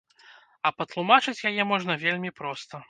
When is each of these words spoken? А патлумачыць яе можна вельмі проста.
А 0.69 0.71
патлумачыць 0.77 1.45
яе 1.51 1.63
можна 1.75 2.01
вельмі 2.07 2.37
проста. 2.43 2.75